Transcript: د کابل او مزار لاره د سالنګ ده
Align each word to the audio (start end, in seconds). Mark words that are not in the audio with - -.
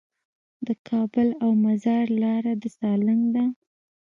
د 0.67 0.69
کابل 0.89 1.27
او 1.43 1.49
مزار 1.65 2.05
لاره 2.21 2.53
د 2.61 2.63
سالنګ 2.77 3.23
ده 3.35 3.45